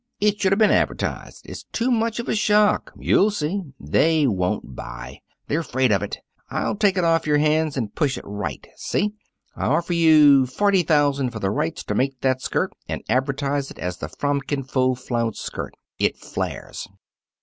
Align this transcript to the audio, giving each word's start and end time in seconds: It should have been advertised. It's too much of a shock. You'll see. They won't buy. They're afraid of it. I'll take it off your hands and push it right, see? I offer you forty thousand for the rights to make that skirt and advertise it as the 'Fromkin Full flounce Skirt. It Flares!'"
It 0.19 0.41
should 0.41 0.51
have 0.51 0.57
been 0.57 0.71
advertised. 0.71 1.43
It's 1.45 1.65
too 1.71 1.91
much 1.91 2.17
of 2.19 2.27
a 2.27 2.33
shock. 2.33 2.91
You'll 2.97 3.29
see. 3.29 3.61
They 3.79 4.25
won't 4.25 4.75
buy. 4.75 5.19
They're 5.45 5.59
afraid 5.59 5.91
of 5.91 6.01
it. 6.01 6.17
I'll 6.49 6.75
take 6.75 6.97
it 6.97 7.03
off 7.03 7.27
your 7.27 7.37
hands 7.37 7.77
and 7.77 7.93
push 7.93 8.17
it 8.17 8.25
right, 8.25 8.67
see? 8.77 9.11
I 9.55 9.65
offer 9.65 9.93
you 9.93 10.47
forty 10.47 10.81
thousand 10.81 11.29
for 11.29 11.37
the 11.39 11.51
rights 11.51 11.83
to 11.83 11.93
make 11.93 12.19
that 12.21 12.41
skirt 12.41 12.73
and 12.89 13.03
advertise 13.09 13.69
it 13.69 13.77
as 13.77 13.97
the 13.97 14.09
'Fromkin 14.09 14.63
Full 14.63 14.95
flounce 14.95 15.39
Skirt. 15.39 15.75
It 15.99 16.17
Flares!'" 16.17 16.87